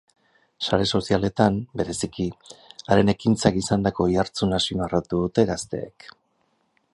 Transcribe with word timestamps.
Sare 0.67 0.85
sozialetan, 0.99 1.59
bereziki, 1.81 2.25
haren 2.95 3.13
ekintzak 3.13 3.61
izandako 3.61 4.07
oihartzuna 4.09 4.59
azpimarratu 4.63 5.21
dute 5.27 5.47
gazteek. 5.53 6.09